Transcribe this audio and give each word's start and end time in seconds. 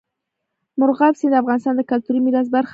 مورغاب 0.79 1.13
سیند 1.19 1.33
د 1.33 1.39
افغانستان 1.43 1.73
د 1.77 1.81
کلتوري 1.91 2.19
میراث 2.25 2.47
برخه 2.55 2.69
ده. 2.69 2.69